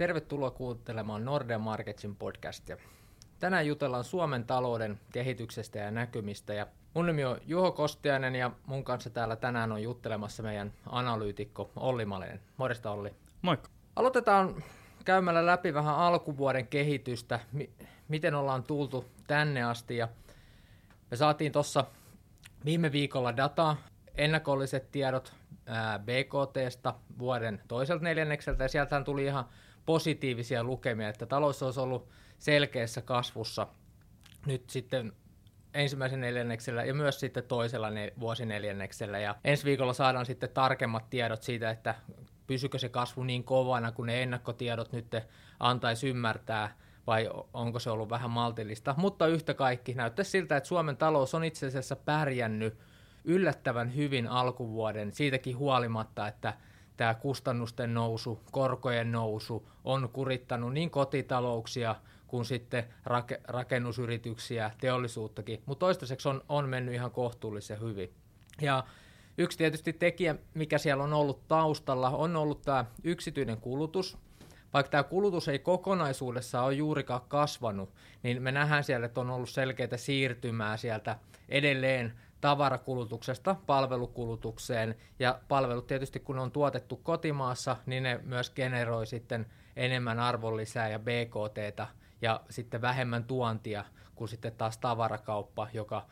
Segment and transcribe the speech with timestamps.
[0.00, 2.76] Tervetuloa kuuntelemaan Norden Marketsin podcastia.
[3.38, 6.54] Tänään jutellaan Suomen talouden kehityksestä ja näkymistä.
[6.54, 11.70] Ja mun nimi on Juho Kostiainen ja mun kanssa täällä tänään on juttelemassa meidän analyytikko
[11.76, 12.40] Olli Malinen.
[12.56, 13.14] Morjesta Olli.
[13.42, 13.70] Moikka.
[13.96, 14.64] Aloitetaan
[15.04, 17.70] käymällä läpi vähän alkuvuoden kehitystä, mi-
[18.08, 19.96] miten ollaan tultu tänne asti.
[19.96, 20.08] Ja
[21.10, 21.84] me saatiin tuossa
[22.64, 23.76] viime viikolla dataa,
[24.14, 25.32] ennakolliset tiedot
[25.98, 29.44] BKTstä vuoden toiselta neljännekseltä, ja sieltähän tuli ihan
[29.90, 32.08] positiivisia lukemia, että talous olisi ollut
[32.38, 33.66] selkeässä kasvussa
[34.46, 35.12] nyt sitten
[35.74, 39.18] ensimmäisen neljänneksellä ja myös sitten toisella ne, vuosineljänneksellä.
[39.18, 41.94] Ja ensi viikolla saadaan sitten tarkemmat tiedot siitä, että
[42.46, 45.16] pysykö se kasvu niin kovana, kun ne ennakkotiedot nyt
[45.60, 48.94] antaisi ymmärtää, vai onko se ollut vähän maltillista.
[48.96, 52.78] Mutta yhtä kaikki näyttää siltä, että Suomen talous on itse asiassa pärjännyt
[53.24, 56.54] yllättävän hyvin alkuvuoden siitäkin huolimatta, että
[57.00, 65.80] tämä kustannusten nousu, korkojen nousu on kurittanut niin kotitalouksia kuin sitten rak- rakennusyrityksiä, teollisuuttakin, mutta
[65.80, 68.14] toistaiseksi on, on mennyt ihan kohtuullisen hyvin.
[68.60, 68.84] Ja
[69.38, 74.18] yksi tietysti tekijä, mikä siellä on ollut taustalla, on ollut tämä yksityinen kulutus.
[74.72, 79.50] Vaikka tämä kulutus ei kokonaisuudessa ole juurikaan kasvanut, niin me nähdään siellä, että on ollut
[79.50, 88.20] selkeitä siirtymää sieltä edelleen tavarakulutuksesta palvelukulutukseen, ja palvelut tietysti kun on tuotettu kotimaassa, niin ne
[88.24, 89.46] myös generoi sitten
[89.76, 91.86] enemmän arvonlisää ja BKTtä,
[92.22, 96.06] ja sitten vähemmän tuontia kuin sitten taas tavarakauppa, joka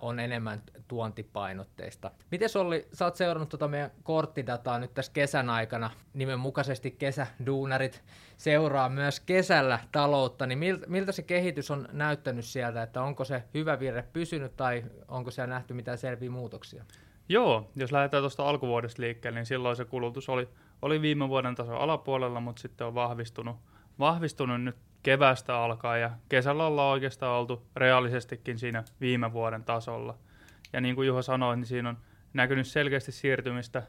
[0.00, 2.10] on enemmän tuontipainotteista.
[2.30, 8.02] Miten Olli, sä oot seurannut tuota meidän korttidataa nyt tässä kesän aikana, nimenmukaisesti kesäduunarit
[8.36, 13.42] seuraa myös kesällä taloutta, niin miltä, miltä se kehitys on näyttänyt sieltä, että onko se
[13.54, 16.84] hyvä virre pysynyt tai onko siellä nähty mitään selviä muutoksia?
[17.28, 20.48] Joo, jos lähdetään tuosta alkuvuodesta liikkeelle, niin silloin se kulutus oli,
[20.82, 23.56] oli viime vuoden taso alapuolella, mutta sitten on vahvistunut,
[23.98, 24.76] vahvistunut nyt
[25.06, 30.18] kevästä alkaa ja kesällä ollaan oikeastaan oltu reaalisestikin siinä viime vuoden tasolla.
[30.72, 31.98] Ja niin kuin Juho sanoi, niin siinä on
[32.32, 33.82] näkynyt selkeästi siirtymistä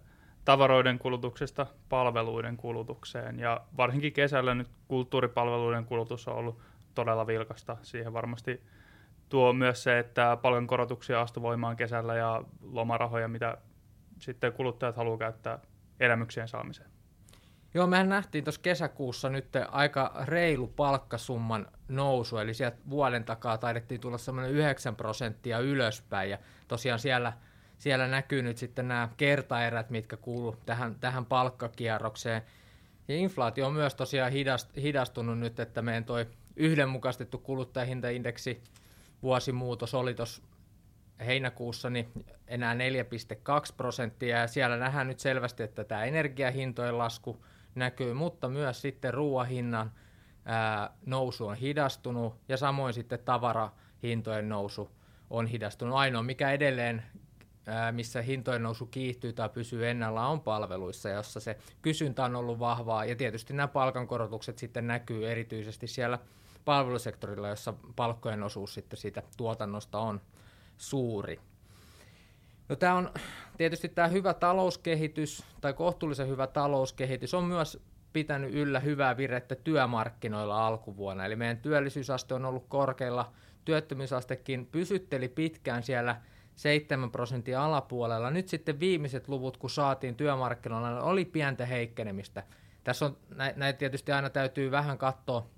[0.45, 3.39] tavaroiden kulutuksesta palveluiden kulutukseen.
[3.39, 6.61] Ja varsinkin kesällä nyt kulttuuripalveluiden kulutus on ollut
[6.95, 7.77] todella vilkasta.
[7.81, 8.63] Siihen varmasti
[9.29, 13.57] tuo myös se, että paljon korotuksia astui voimaan kesällä ja lomarahoja, mitä
[14.19, 15.59] sitten kuluttajat haluaa käyttää
[15.99, 16.96] elämyksien saamiseen.
[17.77, 24.01] Joo, mehän nähtiin tuossa kesäkuussa nyt aika reilu palkkasumman nousu, eli sieltä vuoden takaa taidettiin
[24.01, 27.33] tulla semmoinen 9 prosenttia ylöspäin, ja tosiaan siellä,
[27.77, 32.41] siellä näkyy nyt sitten nämä kertaerät, mitkä kuuluu tähän, tähän palkkakierrokseen.
[33.07, 38.63] Ja inflaatio on myös tosiaan hidast, hidastunut nyt, että meidän toi yhdenmukaistettu kuluttajahintaindeksi
[39.23, 40.41] vuosimuutos oli tuossa
[41.25, 42.11] heinäkuussa niin
[42.47, 42.79] enää 4,2
[43.77, 47.37] prosenttia, ja siellä nähdään nyt selvästi, että tämä energiahintojen lasku–
[47.77, 49.91] näkyy, mutta myös sitten ruoahinnan
[51.05, 54.91] nousu on hidastunut ja samoin sitten tavarahintojen nousu
[55.29, 55.95] on hidastunut.
[55.95, 57.03] Ainoa, mikä edelleen,
[57.91, 63.05] missä hintojen nousu kiihtyy tai pysyy ennallaan, on palveluissa, jossa se kysyntä on ollut vahvaa
[63.05, 66.19] ja tietysti nämä palkankorotukset sitten näkyy erityisesti siellä
[66.65, 70.21] palvelusektorilla, jossa palkkojen osuus sitten siitä tuotannosta on
[70.77, 71.39] suuri.
[72.69, 73.13] No tämä on
[73.57, 77.79] tietysti tämä hyvä talouskehitys tai kohtuullisen hyvä talouskehitys on myös
[78.13, 81.25] pitänyt yllä hyvää virettä työmarkkinoilla alkuvuonna.
[81.25, 83.31] Eli meidän työllisyysaste on ollut korkealla,
[83.65, 86.21] työttömyysastekin pysytteli pitkään siellä
[86.55, 88.31] 7 prosentin alapuolella.
[88.31, 92.43] Nyt sitten viimeiset luvut, kun saatiin työmarkkinoilla, oli pientä heikkenemistä.
[92.83, 93.17] Tässä on,
[93.55, 95.49] näitä tietysti aina täytyy vähän katsoa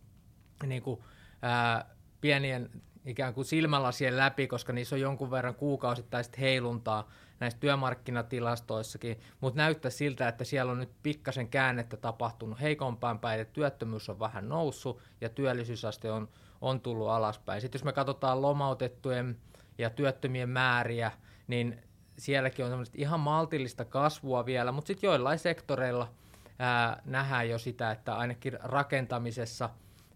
[0.65, 0.99] niin kuin,
[1.41, 2.69] ää, pienien
[3.09, 7.09] ikään kuin silmälasien läpi, koska niissä on jonkun verran kuukausittaista heiluntaa
[7.39, 13.53] näissä työmarkkinatilastoissakin, mutta näyttää siltä, että siellä on nyt pikkasen käännettä tapahtunut heikompaan päin, että
[13.53, 16.29] työttömyys on vähän noussut ja työllisyysaste on,
[16.61, 17.61] on tullut alaspäin.
[17.61, 19.37] Sitten jos me katsotaan lomautettujen
[19.77, 21.11] ja työttömien määriä,
[21.47, 21.83] niin
[22.17, 26.11] sielläkin on ihan maltillista kasvua vielä, mutta sitten joillain sektoreilla
[26.59, 29.69] ää, nähdään jo sitä, että ainakin rakentamisessa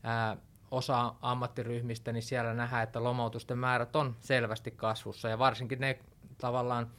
[0.04, 0.38] ää,
[0.74, 6.00] osa ammattiryhmistä, niin siellä nähdään, että lomautusten määrät on selvästi kasvussa ja varsinkin ne
[6.38, 6.92] tavallaan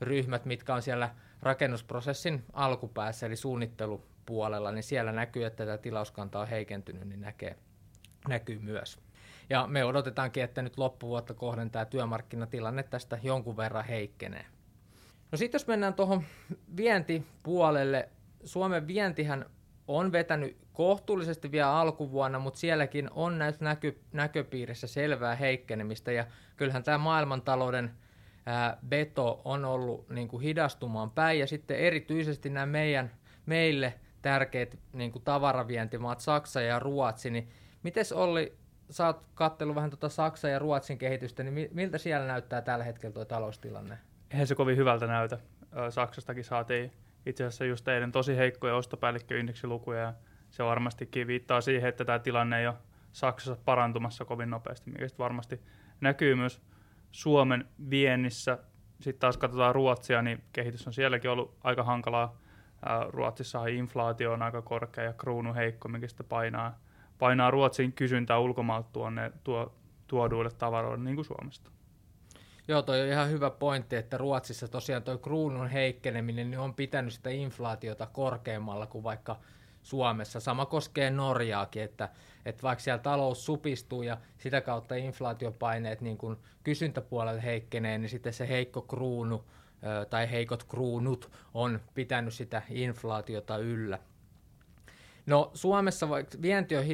[0.00, 6.48] ryhmät, mitkä on siellä rakennusprosessin alkupäässä eli suunnittelupuolella, niin siellä näkyy, että tämä tilauskanta on
[6.48, 7.56] heikentynyt, niin näkee,
[8.28, 8.98] näkyy myös.
[9.50, 14.46] Ja me odotetaankin, että nyt loppuvuotta kohden tämä työmarkkinatilanne tästä jonkun verran heikkenee.
[15.32, 16.24] No sitten jos mennään tuohon
[16.76, 18.08] vientipuolelle,
[18.44, 19.46] Suomen vientihän
[19.88, 26.26] on vetänyt kohtuullisesti vielä alkuvuonna, mutta sielläkin on näissä näky, näköpiirissä selvää heikkenemistä ja
[26.56, 27.90] kyllähän tämä maailmantalouden
[28.46, 33.10] ää, beto on ollut niin kuin hidastumaan päin ja sitten erityisesti nämä meidän,
[33.46, 37.48] meille tärkeät niin kuin tavaravientimaat Saksa ja Ruotsi, niin
[37.82, 38.56] miten oli
[38.90, 43.14] sä oot katsellut vähän tuota Saksan ja Ruotsin kehitystä, niin miltä siellä näyttää tällä hetkellä
[43.14, 43.98] tuo taloustilanne?
[44.30, 45.38] Eihän se kovin hyvältä näytä.
[45.90, 46.92] Saksastakin saatiin
[47.26, 50.14] itse asiassa just eilen tosi heikkoja ostopäällikköindeksilukuja ja
[50.50, 52.74] se varmastikin viittaa siihen, että tämä tilanne ei ole
[53.12, 55.60] Saksassa parantumassa kovin nopeasti, mikä sitten varmasti
[56.00, 56.62] näkyy myös
[57.12, 58.58] Suomen viennissä.
[59.00, 62.38] Sitten taas katsotaan Ruotsia, niin kehitys on sielläkin ollut aika hankalaa.
[63.08, 66.78] Ruotsissa inflaatio on aika korkea ja kruunu heikko, mikä sitten painaa,
[67.18, 69.74] painaa Ruotsin kysyntää ulkomailta tuonne, tuo,
[70.06, 71.70] tuoduille tavaroille niin kuin Suomesta.
[72.68, 77.12] Joo, toi on ihan hyvä pointti, että Ruotsissa tosiaan tuo kruunun heikkeneminen niin on pitänyt
[77.12, 79.36] sitä inflaatiota korkeammalla kuin vaikka
[79.82, 80.40] Suomessa.
[80.40, 82.08] Sama koskee Norjaakin, että,
[82.44, 88.32] että vaikka siellä talous supistuu ja sitä kautta inflaatiopaineet niin kun kysyntäpuolelle heikkenee, niin sitten
[88.32, 89.44] se heikko kruunu
[90.10, 93.98] tai heikot kruunut on pitänyt sitä inflaatiota yllä.
[95.26, 96.84] No Suomessa vaikka vienti on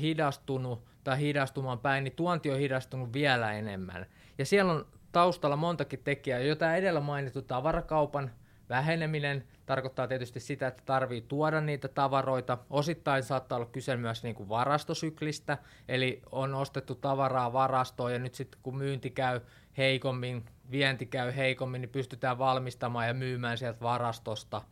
[0.00, 4.06] hidastunut tai hidastumaan päin, niin tuonti on hidastunut vielä enemmän.
[4.40, 6.40] Ja siellä on taustalla montakin tekijää.
[6.40, 8.30] Jo tämä edellä mainittu tavarakaupan
[8.68, 12.58] väheneminen tarkoittaa tietysti sitä, että tarvii tuoda niitä tavaroita.
[12.70, 15.58] Osittain saattaa olla kyse myös niin kuin varastosyklistä,
[15.88, 19.40] eli on ostettu tavaraa varastoon ja nyt sitten kun myynti käy
[19.76, 24.62] heikommin, vienti käy heikommin, niin pystytään valmistamaan ja myymään sieltä varastosta.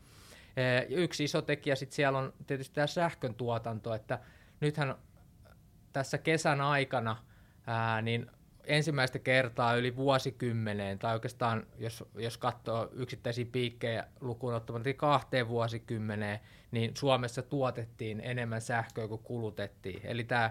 [0.88, 4.18] Yksi iso tekijä sitten siellä on tietysti tämä sähkön tuotanto, että
[4.60, 4.94] nythän
[5.92, 7.16] tässä kesän aikana
[7.66, 8.30] ää, niin
[8.68, 15.48] ensimmäistä kertaa yli vuosikymmeneen, tai oikeastaan jos, jos katsoo yksittäisiä piikkejä lukuun ottamatta niin kahteen
[15.48, 20.00] vuosikymmeneen, niin Suomessa tuotettiin enemmän sähköä kuin kulutettiin.
[20.04, 20.50] Eli tämä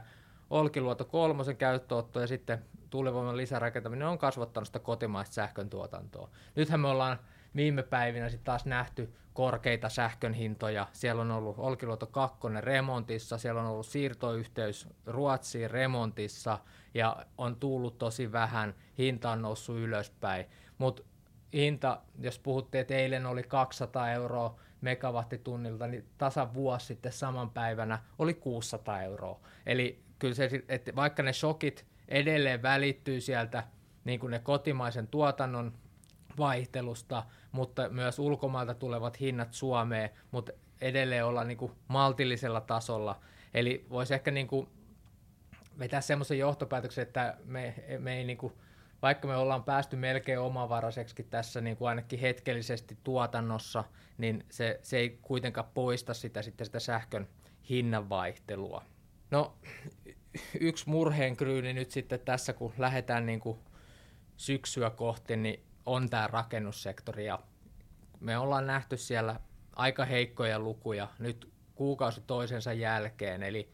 [0.50, 6.30] Olkiluoto kolmosen käyttöotto ja sitten tuulivoiman lisärakentaminen on kasvattanut sitä kotimaista sähkön tuotantoa.
[6.56, 7.20] Nythän me ollaan
[7.56, 10.88] viime päivinä sitten taas nähty korkeita sähkön hintoja.
[10.94, 16.60] Siellä on ollut Olkiluoto 2 remontissa, siellä on ollut siirtoyhteys Ruotsiin remontissa
[16.94, 20.46] ja on tullut tosi vähän, hinta on noussut ylöspäin.
[20.78, 21.04] Mutta
[21.54, 28.00] hinta, jos puhuttiin, että eilen oli 200 euroa megawattitunnilta, niin tasan vuosi sitten saman päivänä
[28.20, 29.40] oli 600 euroa.
[29.66, 33.64] Eli kyllä se, että vaikka ne shokit edelleen välittyy sieltä
[34.06, 35.74] niin kuin ne kotimaisen tuotannon
[36.38, 40.52] vaihtelusta, mutta myös ulkomailta tulevat hinnat Suomeen, mutta
[40.82, 43.20] edelleen olla niin kuin maltillisella tasolla.
[43.54, 44.68] Eli voisi ehkä niin kuin
[45.80, 48.54] vetää semmoisen johtopäätöksen, että me, me ei niin kuin,
[49.02, 53.84] vaikka me ollaan päästy melkein omavaraiseksi tässä niin kuin ainakin hetkellisesti tuotannossa,
[54.18, 57.28] niin se, se ei kuitenkaan poista sitä, sitten sitä sähkön
[57.70, 58.84] hinnanvaihtelua.
[59.32, 59.54] No,
[60.60, 63.60] yksi murheenkryyni nyt sitten tässä, kun lähdetään niin kuin
[64.38, 67.40] syksyä kohti, niin on tämä rakennussektori ja
[68.20, 69.40] me ollaan nähty siellä
[69.76, 73.70] aika heikkoja lukuja nyt kuukausi toisensa jälkeen, eli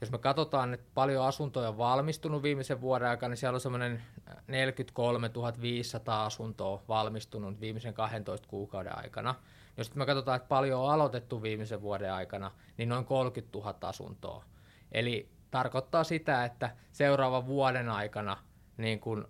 [0.00, 4.02] jos me katsotaan, että paljon asuntoja on valmistunut viimeisen vuoden aikana, niin siellä on semmoinen
[4.46, 5.30] 43
[5.60, 9.34] 500 asuntoa valmistunut viimeisen 12 kuukauden aikana.
[9.76, 14.44] Jos me katsotaan, että paljon on aloitettu viimeisen vuoden aikana, niin noin 30 000 asuntoa.
[14.92, 18.36] Eli tarkoittaa sitä, että seuraavan vuoden aikana
[18.76, 19.28] niin kun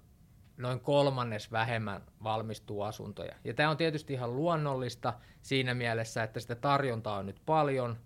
[0.61, 3.35] noin kolmannes vähemmän valmistuu asuntoja.
[3.45, 7.97] Ja tämä on tietysti ihan luonnollista siinä mielessä, että sitä tarjontaa on nyt paljon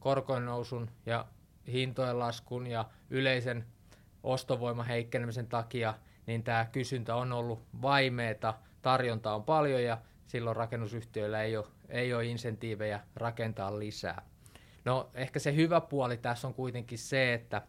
[0.00, 1.26] korkojen nousun ja
[1.72, 3.64] hintojen laskun ja yleisen
[4.22, 5.94] ostovoiman heikkenemisen takia,
[6.26, 12.14] niin tämä kysyntä on ollut vaimeeta, tarjonta on paljon ja silloin rakennusyhtiöillä ei ole, ei
[12.14, 14.22] ole insentiivejä rakentaa lisää.
[14.84, 17.62] No ehkä se hyvä puoli tässä on kuitenkin se, että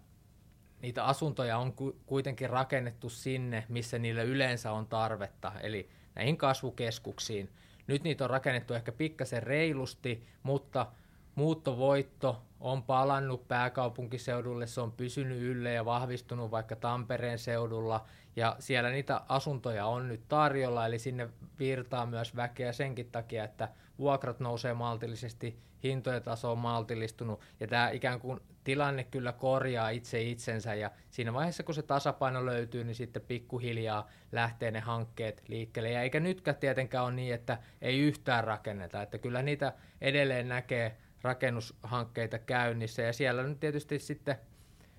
[0.82, 1.74] niitä asuntoja on
[2.06, 7.50] kuitenkin rakennettu sinne, missä niille yleensä on tarvetta, eli näihin kasvukeskuksiin.
[7.88, 10.88] Nyt niitä on rakennettu ehkä pikkasen reilusti, mutta
[11.36, 18.90] muuttovoitto on palannut pääkaupunkiseudulle, se on pysynyt ylle ja vahvistunut vaikka Tampereen seudulla, ja siellä
[18.90, 24.74] niitä asuntoja on nyt tarjolla, eli sinne virtaa myös väkeä senkin takia, että vuokrat nousee
[24.74, 30.92] maltillisesti, hintojen taso on maltillistunut, ja tämä ikään kuin tilanne kyllä korjaa itse itsensä, ja
[31.10, 36.20] siinä vaiheessa kun se tasapaino löytyy, niin sitten pikkuhiljaa lähtee ne hankkeet liikkeelle, ja eikä
[36.20, 43.02] nytkään tietenkään ole niin, että ei yhtään rakenneta, että kyllä niitä edelleen näkee rakennushankkeita käynnissä,
[43.02, 44.36] ja siellä on tietysti sitten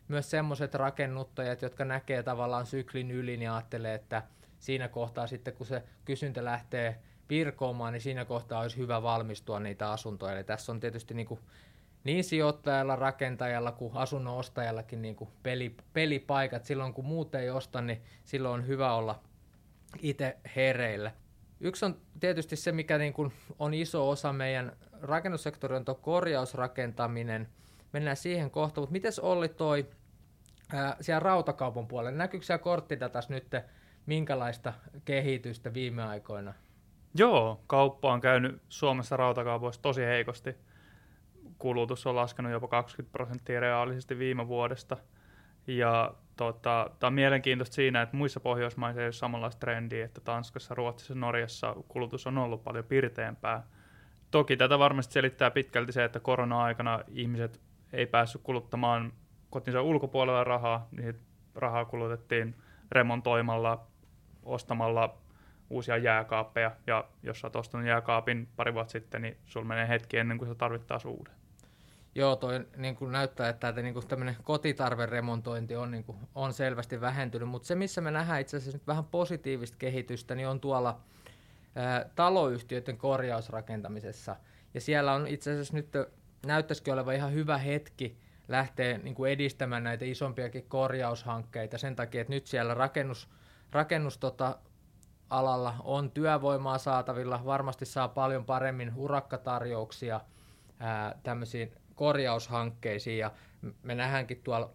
[0.08, 4.22] myös semmoiset rakennuttajat, jotka näkee tavallaan syklin yli, niin ajattelee, että
[4.58, 6.98] siinä kohtaa sitten, kun se kysyntä lähtee
[7.28, 10.32] virkoamaan, niin siinä kohtaa olisi hyvä valmistua niitä asuntoja.
[10.32, 11.40] Eli tässä on tietysti niin, kuin
[12.04, 16.64] niin sijoittajalla, rakentajalla kuin asunnon ostajallakin niin kuin peli, pelipaikat.
[16.64, 19.22] Silloin kun muut ei osta, niin silloin on hyvä olla
[19.98, 21.10] itse hereillä.
[21.62, 27.48] Yksi on tietysti se, mikä niin kuin on iso osa meidän rakennussektorin on tuo korjausrakentaminen.
[27.92, 29.86] Mennään siihen kohta, mutta miten Olli toi
[30.72, 32.18] ää, siellä rautakaupan puolella?
[32.18, 33.46] Näkyykö siellä korttidatassa nyt
[34.06, 34.72] minkälaista
[35.04, 36.54] kehitystä viime aikoina?
[37.14, 40.54] Joo, kauppa on käynyt Suomessa rautakaupoissa tosi heikosti.
[41.58, 44.96] Kulutus on laskenut jopa 20 prosenttia reaalisesti viime vuodesta.
[45.66, 50.74] Ja tota, tämä on mielenkiintoista siinä, että muissa Pohjoismaissa ei ole samanlaista trendiä, että Tanskassa,
[50.74, 53.66] Ruotsissa, Norjassa kulutus on ollut paljon pirteämpää.
[54.30, 57.60] Toki tätä varmasti selittää pitkälti se, että korona-aikana ihmiset
[57.92, 59.12] ei päässyt kuluttamaan
[59.50, 61.18] kotinsa ulkopuolella rahaa, niin
[61.54, 62.54] rahaa kulutettiin
[62.92, 63.86] remontoimalla,
[64.42, 65.18] ostamalla
[65.70, 70.18] uusia jääkaappeja, ja jos sä oot ostanut jääkaapin pari vuotta sitten, niin sulla menee hetki
[70.18, 71.41] ennen kuin sä tarvit taas uuden.
[72.14, 77.00] Joo, toi niin kuin näyttää, että niin kuin tämmöinen kotitarveremontointi on, niin kuin, on selvästi
[77.00, 81.00] vähentynyt, mutta se, missä me nähdään itse asiassa nyt vähän positiivista kehitystä, niin on tuolla
[81.74, 84.36] ää, taloyhtiöiden korjausrakentamisessa.
[84.74, 85.88] Ja siellä on itse asiassa nyt
[86.46, 92.32] näyttäisikin olevan ihan hyvä hetki lähteä niin kuin edistämään näitä isompiakin korjaushankkeita sen takia, että
[92.32, 93.28] nyt siellä rakennus,
[93.70, 94.58] rakennus tota,
[95.30, 100.20] alalla on työvoimaa saatavilla, varmasti saa paljon paremmin urakkatarjouksia
[101.22, 103.30] tämmöisiin korjaushankkeisiin ja
[103.82, 104.70] me nähdäänkin tuolla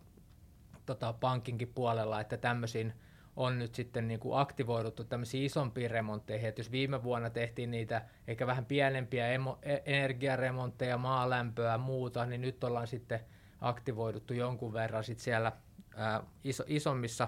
[0.86, 2.94] tota, pankinkin puolella, että tämmöisiin
[3.36, 8.02] on nyt sitten niin kuin aktivoiduttu tämmöisiin isompiin remontteihin, että jos viime vuonna tehtiin niitä
[8.28, 13.20] ehkä vähän pienempiä emo, e, energiaremontteja, maalämpöä ja muuta, niin nyt ollaan sitten
[13.62, 15.52] aktivoiduttu jonkun verran sit siellä
[15.96, 17.28] ää, iso, isommissa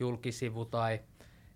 [0.00, 1.00] julkisivu- tai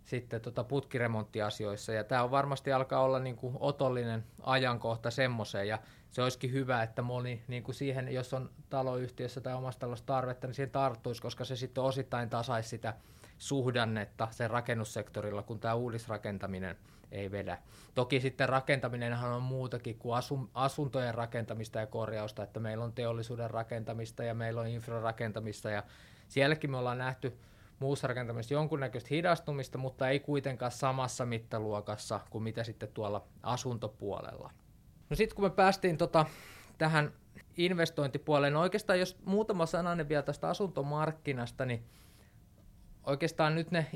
[0.04, 1.92] sitten tota putkiremonttiasioissa.
[1.92, 5.68] Ja tämä on varmasti alkaa olla niin kuin otollinen ajankohta semmoiseen.
[5.68, 5.78] Ja
[6.12, 10.47] se olisikin hyvä, että moni niin kuin siihen, jos on taloyhtiössä tai omassa talossa tarvetta,
[10.47, 12.95] niin siihen tarttuisi, koska se sitten osittain tasaisi sitä
[13.38, 16.76] suhdannetta sen rakennussektorilla, kun tämä uudisrakentaminen
[17.12, 17.59] ei vedä.
[17.95, 23.50] Toki sitten rakentaminenhan on muutakin kuin asun, asuntojen rakentamista ja korjausta, että meillä on teollisuuden
[23.50, 25.83] rakentamista ja meillä on infrarakentamista ja
[26.28, 27.38] sielläkin me ollaan nähty
[27.78, 34.50] muussa rakentamisessa jonkunnäköistä hidastumista, mutta ei kuitenkaan samassa mittaluokassa kuin mitä sitten tuolla asuntopuolella.
[35.12, 36.26] No sitten kun me päästiin tota,
[36.78, 37.12] tähän
[37.57, 41.85] investointipuoleen, no oikeastaan jos muutama sananen vielä tästä asuntomarkkinasta, niin
[43.04, 43.87] oikeastaan nyt ne,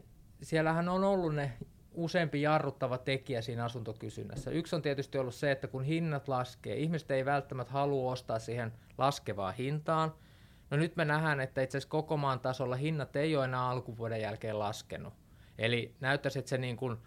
[0.42, 1.52] siellähän on ollut ne
[1.94, 4.50] useampi jarruttava tekijä siinä asuntokysynnässä.
[4.50, 8.72] Yksi on tietysti ollut se, että kun hinnat laskee, ihmiset ei välttämättä halua ostaa siihen
[8.98, 10.14] laskevaan hintaan.
[10.70, 14.20] No nyt me nähdään, että itse asiassa koko maan tasolla hinnat ei ole enää alkuvuoden
[14.20, 15.14] jälkeen laskenut.
[15.58, 16.98] Eli näyttäisi, että se niin kuin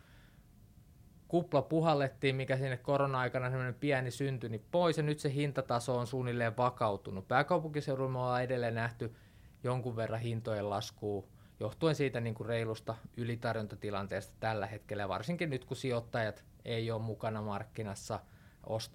[1.30, 6.08] kupla puhallettiin, mikä sinne korona-aikana semmoinen pieni syntyi, niin pois, ja nyt se hintataso on
[6.08, 7.28] suunnilleen vakautunut.
[7.28, 9.16] Pääkaupunkiseudulla me ollaan edelleen nähty
[9.64, 11.28] jonkun verran hintojen laskua,
[11.60, 17.42] johtuen siitä niin kuin reilusta ylitarjontatilanteesta tällä hetkellä, varsinkin nyt kun sijoittajat ei ole mukana
[17.42, 18.20] markkinassa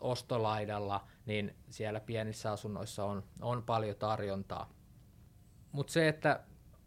[0.00, 4.70] ostolaidalla, niin siellä pienissä asunnoissa on, on paljon tarjontaa.
[5.72, 6.40] Mutta se, että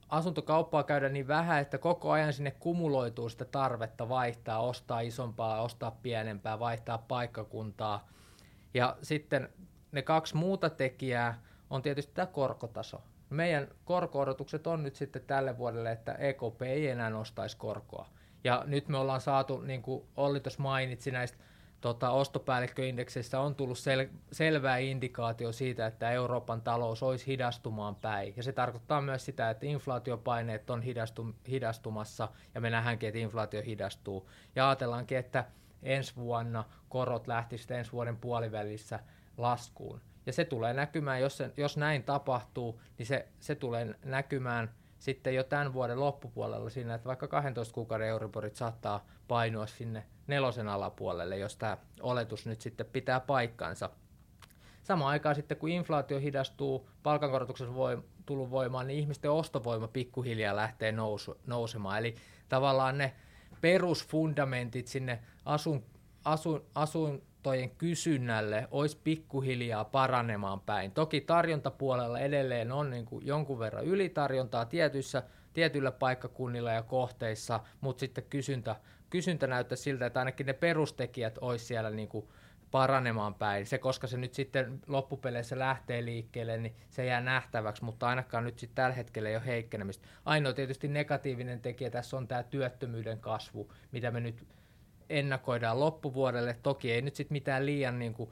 [0.10, 5.92] asuntokauppaa käydä niin vähän, että koko ajan sinne kumuloituu sitä tarvetta vaihtaa, ostaa isompaa, ostaa
[5.92, 8.08] pienempää, vaihtaa paikkakuntaa.
[8.74, 9.50] Ja sitten
[9.92, 13.02] ne kaksi muuta tekijää on tietysti tämä korkotaso.
[13.30, 18.10] Meidän korko-odotukset on nyt sitten tälle vuodelle, että EKP ei enää nostaisi korkoa.
[18.44, 21.38] Ja nyt me ollaan saatu, niin kuin Olli tuossa mainitsi näistä
[21.82, 28.34] tota, ostopäällikköindekseistä on tullut sel- selvää indikaatio siitä, että Euroopan talous olisi hidastumaan päin.
[28.38, 33.62] Ja se tarkoittaa myös sitä, että inflaatiopaineet on hidastu- hidastumassa ja me nähdäänkin, että inflaatio
[33.62, 34.30] hidastuu.
[34.56, 35.46] Ja ajatellaankin, että
[35.84, 39.00] ensi vuonna korot lähtisivät ensi vuoden puolivälissä
[39.38, 40.02] laskuun.
[40.26, 45.36] Ja se tulee näkymään, jos, se, jos näin tapahtuu, niin se, se tulee näkymään sitten
[45.36, 51.38] jo tämän vuoden loppupuolella siinä, että vaikka 12 kuukauden Euriborit saattaa painua sinne nelosen alapuolelle,
[51.38, 53.90] jos tämä oletus nyt sitten pitää paikkansa.
[54.84, 60.92] Samaan aikaan sitten, kun inflaatio hidastuu, palkankorotuksen voi, tullut voimaan, niin ihmisten ostovoima pikkuhiljaa lähtee
[60.92, 61.98] nousu, nousemaan.
[61.98, 62.16] Eli
[62.50, 63.16] tavallaan ne
[63.62, 65.84] perusfundamentit sinne asun,
[66.76, 70.92] asun, asuntojen kysynnälle olisi pikkuhiljaa paranemaan päin.
[70.92, 78.00] Toki tarjontapuolella edelleen on niin kuin jonkun verran ylitarjontaa tietyissä, tietyillä paikkakunnilla ja kohteissa, mutta
[78.00, 78.76] sitten kysyntä
[79.10, 82.28] kysyntä näyttää siltä, että ainakin ne perustekijät olisi siellä niin kuin
[82.72, 83.66] paranemaan päin.
[83.66, 88.60] Se, koska se nyt sitten loppupeleissä lähtee liikkeelle, niin se jää nähtäväksi, mutta ainakaan nyt
[88.60, 90.08] sitten tällä hetkellä ei ole heikkenemistä.
[90.26, 94.48] Ainoa tietysti negatiivinen tekijä tässä on tämä työttömyyden kasvu, mitä me nyt
[95.10, 96.58] ennakoidaan loppuvuodelle.
[96.64, 98.30] Toki ei nyt sitten mitään liian niin kuin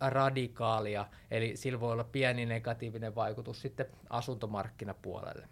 [0.00, 5.48] radikaalia, eli sillä voi olla pieni negatiivinen vaikutus sitten asuntomarkkinapuolelle.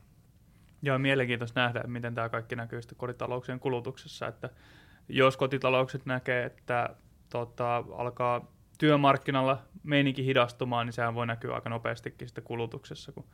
[0.82, 4.50] Joo, mielenkiintoista nähdä, miten tämä kaikki näkyy sitten kotitalouksien kulutuksessa, että
[5.08, 6.96] jos kotitaloukset näkee, että
[7.30, 13.24] tota, alkaa työmarkkinalla meininki hidastumaan, niin sehän voi näkyä aika nopeastikin sitten kulutuksessa, kun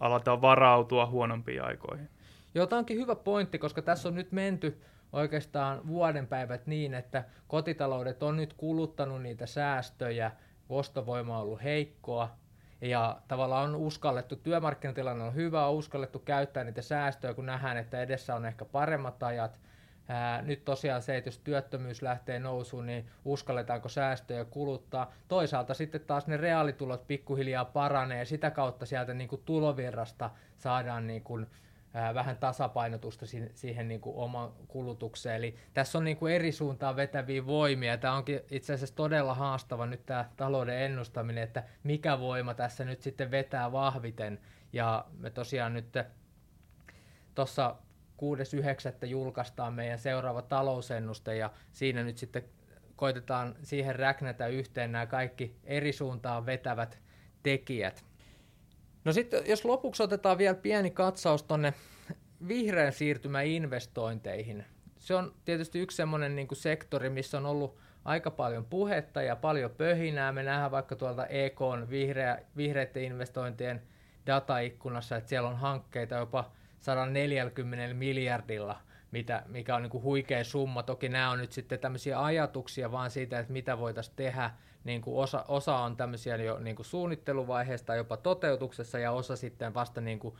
[0.00, 2.08] aletaan varautua huonompiin aikoihin.
[2.54, 4.80] Joo, tämä onkin hyvä pointti, koska tässä on nyt menty
[5.12, 10.30] oikeastaan vuodenpäivät niin, että kotitaloudet on nyt kuluttanut niitä säästöjä,
[10.68, 12.36] ostovoima on ollut heikkoa,
[12.80, 18.02] ja tavallaan on uskallettu, työmarkkinatilanne on hyvä, on uskallettu käyttää niitä säästöjä, kun nähdään, että
[18.02, 19.60] edessä on ehkä paremmat ajat.
[20.08, 25.12] Ää, nyt tosiaan se, että jos työttömyys lähtee nousuun, niin uskalletaanko säästöjä kuluttaa.
[25.28, 31.22] Toisaalta sitten taas ne reaalitulot pikkuhiljaa paranee sitä kautta sieltä niin kuin tulovirrasta saadaan niin
[31.22, 31.46] kuin,
[32.14, 35.36] vähän tasapainotusta siihen, siihen niin kuin oman kulutukseen.
[35.36, 37.98] Eli tässä on niin kuin eri suuntaan vetäviä voimia.
[37.98, 43.02] Tämä onkin itse asiassa todella haastava nyt tämä talouden ennustaminen, että mikä voima tässä nyt
[43.02, 44.40] sitten vetää vahviten.
[44.72, 45.96] Ja me tosiaan nyt
[47.34, 47.76] tuossa
[49.02, 49.06] 6.9.
[49.06, 52.44] julkaistaan meidän seuraava talousennuste ja siinä nyt sitten
[52.96, 56.98] koitetaan siihen räknätä yhteen nämä kaikki eri suuntaan vetävät
[57.42, 58.04] tekijät.
[59.04, 61.74] No sitten jos lopuksi otetaan vielä pieni katsaus tuonne
[62.48, 64.64] vihreän siirtymän investointeihin.
[64.98, 69.70] Se on tietysti yksi semmoinen niin sektori, missä on ollut aika paljon puhetta ja paljon
[69.70, 70.32] pöhinää.
[70.32, 73.82] Me nähdään vaikka tuolta EK vihreä, vihreiden investointien
[74.26, 76.50] dataikkunassa, että siellä on hankkeita jopa
[76.80, 80.82] 140 miljardilla, mitä, mikä on niin kuin huikea summa.
[80.82, 84.50] Toki nämä on nyt sitten tämmöisiä ajatuksia vaan siitä, että mitä voitaisiin tehdä.
[84.84, 89.74] Niin kuin osa, osa on tämmöisiä jo niin kuin suunnitteluvaiheesta jopa toteutuksessa ja osa sitten
[89.74, 90.34] vasta niin kuin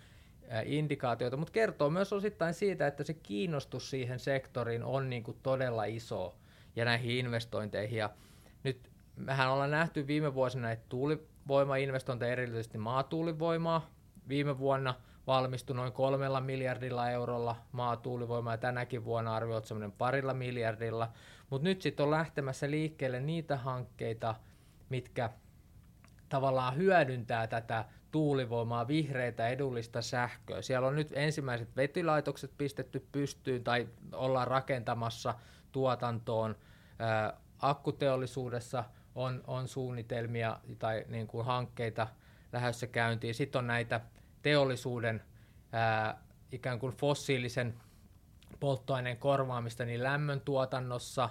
[0.65, 5.85] indikaatioita, mutta kertoo myös osittain siitä, että se kiinnostus siihen sektoriin on niin kuin todella
[5.85, 6.35] iso
[6.77, 7.99] ja näihin investointeihin.
[7.99, 8.11] Ja
[8.65, 13.91] nyt mehän ollaan nähty viime vuosina näitä tuulivoimainvestointeja, erityisesti maatuulivoimaa.
[14.29, 14.95] Viime vuonna
[15.29, 21.13] valmistui noin kolmella miljardilla eurolla maatuulivoimaa ja tänäkin vuonna arvioit semmoinen parilla miljardilla.
[21.51, 24.35] Mutta nyt sitten on lähtemässä liikkeelle niitä hankkeita,
[24.89, 25.31] mitkä
[26.29, 30.63] tavallaan hyödyntää tätä tuulivoimaa, vihreitä, edullista sähköä.
[30.63, 35.35] Siellä on nyt ensimmäiset vetylaitokset pistetty pystyyn tai ollaan rakentamassa
[35.73, 36.57] tuotantoon.
[37.59, 42.09] Akkuteollisuudessa on, on suunnitelmia tai niin kuin hankkeita
[42.53, 43.35] lähdössä käyntiin.
[43.35, 44.01] Sitten on näitä
[44.49, 45.23] teollisuuden
[45.73, 47.75] ää, ikään kuin fossiilisen
[48.61, 51.31] polttoaineen korvaamista niin lämmön tuotannossa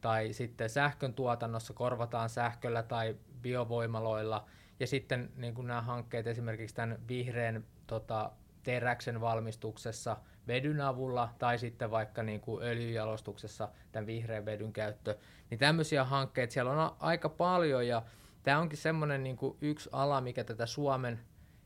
[0.00, 4.46] tai sitten sähkön tuotannossa korvataan sähköllä tai biovoimaloilla.
[4.80, 8.30] Ja sitten niin kuin nämä hankkeet esimerkiksi tämän vihreän tota,
[8.62, 15.16] teräksen valmistuksessa vedyn avulla tai sitten vaikka niin kuin öljyjalostuksessa tämän vihreän vedyn käyttö,
[15.50, 18.02] niin tämmöisiä hankkeita siellä on aika paljon ja
[18.42, 21.20] tämä onkin semmoinen niin kuin yksi ala, mikä tätä Suomen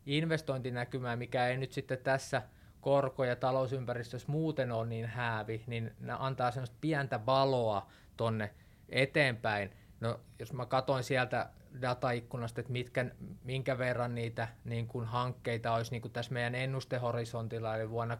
[0.06, 2.42] investointinäkymää, mikä ei nyt sitten tässä
[2.80, 7.86] korko- ja talousympäristössä muuten ole niin häävi, niin ne antaa semmoista pientä valoa
[8.16, 8.54] tonne
[8.88, 9.70] eteenpäin.
[10.00, 11.50] No, jos mä katsoin sieltä
[11.82, 13.06] dataikkunasta, että mitkä,
[13.44, 18.18] minkä verran niitä niin kuin hankkeita olisi niin kuin tässä meidän ennustehorisontilla, eli vuonna 2024-2025,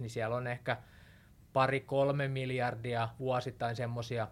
[0.00, 0.76] niin siellä on ehkä
[1.52, 4.28] pari-kolme miljardia vuosittain semmoisia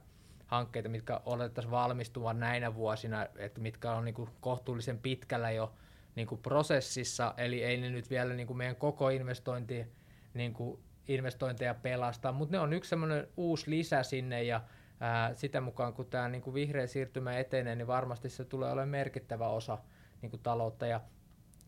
[0.46, 5.72] hankkeita, mitkä oletettaisiin valmistuvan näinä vuosina, että mitkä on niin kuin kohtuullisen pitkällä jo
[6.16, 9.86] niin kuin prosessissa, eli ei ne nyt vielä niin kuin meidän koko investointi,
[10.34, 14.60] niin kuin investointeja pelastaa, mutta ne on yksi semmoinen uusi lisä sinne ja
[15.00, 18.88] ää, sitä mukaan kun tämä niin kuin vihreä siirtymä etenee, niin varmasti se tulee olemaan
[18.88, 19.78] merkittävä osa
[20.22, 20.86] niin kuin taloutta.
[20.86, 21.00] Ja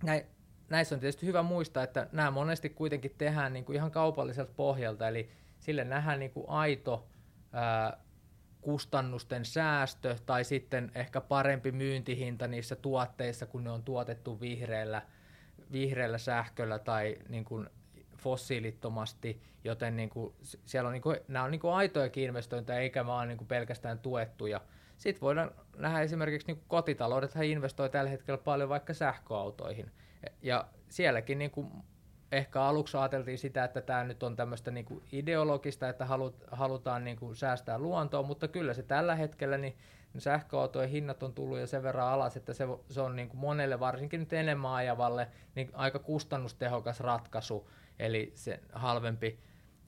[0.02, 0.26] näin,
[0.68, 5.08] näissä on tietysti hyvä muistaa, että nämä monesti kuitenkin tehdään niin kuin ihan kaupalliselta pohjalta,
[5.08, 7.08] eli sille nähdään niin kuin aito
[7.52, 8.05] ää,
[8.66, 15.02] kustannusten säästö tai sitten ehkä parempi myyntihinta niissä tuotteissa, kun ne on tuotettu vihreällä,
[15.72, 17.68] vihreällä sähköllä tai niin kuin
[18.18, 23.07] fossiilittomasti, joten niin kuin, siellä on, niin kuin, nämä on niin kuin aitojakin investointeja, eikä
[23.07, 24.61] vaan niin kuin pelkästään tuettuja.
[24.98, 29.90] Sitten voidaan nähdä esimerkiksi niin kotitaloudet investoi tällä hetkellä paljon vaikka sähköautoihin.
[30.42, 31.68] Ja sielläkin niin kuin
[32.32, 37.04] ehkä aluksi ajateltiin sitä, että tämä nyt on tämmöistä niin kuin ideologista, että halut, halutaan
[37.04, 39.76] niin kuin säästää luontoa, mutta kyllä se tällä hetkellä niin
[40.18, 43.80] sähköautojen hinnat on tullut jo sen verran alas, että se, se on niin kuin monelle,
[43.80, 49.38] varsinkin nyt enemmän ajavalle, niin aika kustannustehokas ratkaisu, eli se halvempi,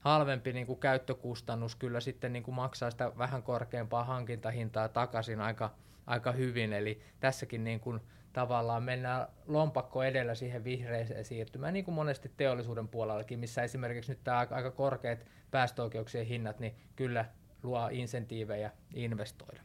[0.00, 5.70] halvempi niin kuin käyttökustannus kyllä sitten niin kuin maksaa sitä vähän korkeampaa hankintahintaa takaisin aika,
[6.06, 8.00] aika hyvin, eli tässäkin niin kuin
[8.32, 14.24] tavallaan mennään lompakko edellä siihen vihreäseen siirtymään, niin kuin monesti teollisuuden puolellakin, missä esimerkiksi nyt
[14.24, 17.24] tämä aika korkeat päästöoikeuksien hinnat, niin kyllä
[17.62, 19.60] luo insentiivejä investoida.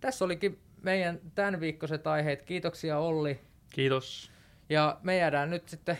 [0.00, 2.42] Tässä olikin meidän tämän viikkoiset aiheet.
[2.42, 3.40] Kiitoksia Olli.
[3.70, 4.32] Kiitos.
[4.68, 5.98] Ja me jäädään nyt sitten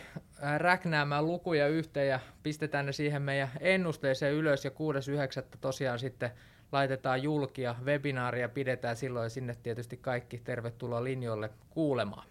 [0.57, 5.57] räknäämään lukuja yhteen ja pistetään ne siihen meidän ennusteeseen ylös ja 6.9.
[5.61, 6.31] tosiaan sitten
[6.71, 12.27] laitetaan julkia, webinaaria pidetään silloin ja sinne tietysti kaikki tervetuloa linjoille kuulemaan.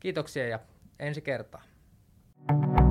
[0.00, 0.58] Kiitoksia ja
[0.98, 1.62] ensi kertaa.
[2.48, 2.81] thank you